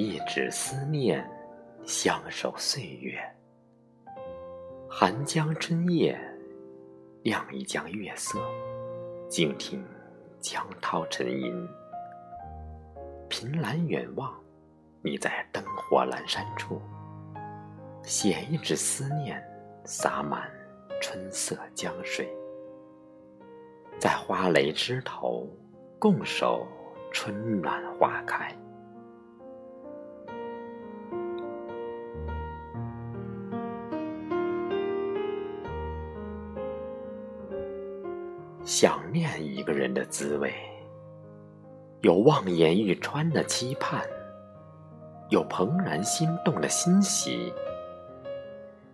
[0.00, 1.22] 一纸思念，
[1.84, 3.20] 相守岁月。
[4.88, 6.18] 寒江春夜，
[7.22, 8.40] 亮一江月色，
[9.28, 9.84] 静听
[10.40, 11.68] 江涛沉吟。
[13.28, 14.34] 凭栏远望，
[15.02, 16.80] 你在灯火阑珊处，
[18.02, 19.38] 写一纸思念，
[19.84, 20.50] 洒满
[21.02, 22.26] 春色江水，
[23.98, 25.46] 在花蕾枝头，
[25.98, 26.66] 共守
[27.12, 28.50] 春暖花开。
[38.64, 40.52] 想念一个人的滋味，
[42.02, 44.04] 有望眼欲穿的期盼，
[45.30, 47.52] 有怦然心动的欣喜，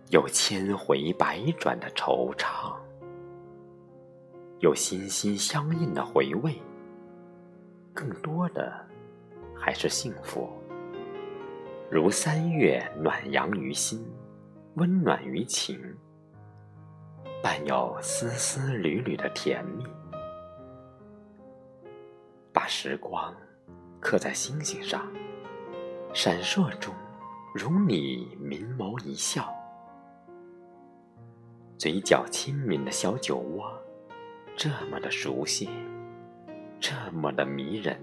[0.09, 2.73] 有千回百转的惆怅，
[4.59, 6.55] 有心心相印的回味，
[7.93, 8.73] 更多的
[9.53, 10.49] 还是幸福。
[11.91, 14.05] 如三月暖阳于心，
[14.75, 15.77] 温暖于情。
[17.47, 19.85] 伴有丝丝缕缕的甜蜜，
[22.51, 23.33] 把时光
[24.01, 25.01] 刻在星星上，
[26.13, 26.93] 闪烁中
[27.55, 29.49] 如你明眸一笑，
[31.77, 33.71] 嘴角亲抿的小酒窝，
[34.57, 35.69] 这么的熟悉，
[36.81, 37.97] 这么的迷人。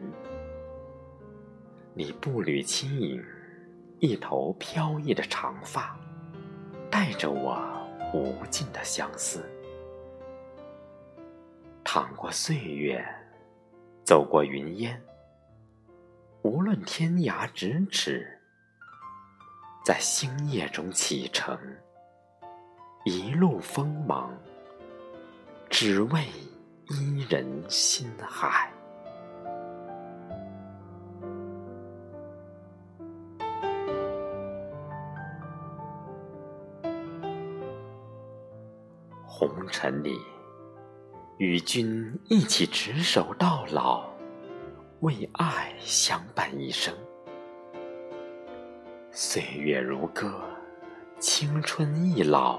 [1.92, 3.22] 你步履轻盈，
[3.98, 5.94] 一头飘逸的长发，
[6.90, 7.73] 带着我。
[8.14, 9.44] 无尽的相思，
[11.82, 13.04] 淌过岁月，
[14.04, 15.02] 走过云烟。
[16.42, 18.40] 无论天涯咫尺，
[19.84, 21.58] 在星夜中启程，
[23.04, 24.32] 一路锋芒，
[25.68, 26.24] 只为
[26.90, 28.73] 伊人心海。
[39.46, 40.18] 红尘里，
[41.36, 44.08] 与君一起执手到老，
[45.00, 46.94] 为爱相伴一生。
[49.10, 50.40] 岁月如歌，
[51.18, 52.58] 青春易老。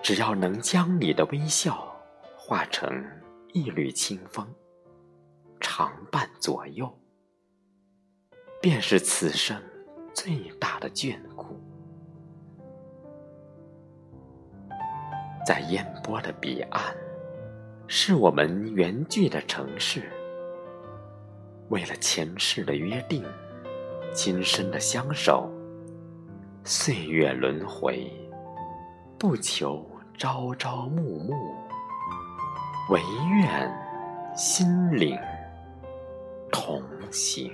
[0.00, 1.92] 只要能将你的微笑
[2.36, 2.88] 化成
[3.52, 4.46] 一缕清风，
[5.58, 6.96] 常伴左右，
[8.60, 9.60] 便是此生
[10.12, 11.63] 最大的眷顾。
[15.44, 16.82] 在烟波的彼岸，
[17.86, 20.10] 是我们缘聚的城市。
[21.68, 23.24] 为了前世的约定，
[24.12, 25.50] 今生的相守，
[26.64, 28.10] 岁月轮回，
[29.18, 29.84] 不求
[30.16, 31.34] 朝朝暮暮，
[32.90, 33.00] 唯
[33.38, 34.66] 愿心
[34.96, 35.18] 灵
[36.50, 37.52] 同行。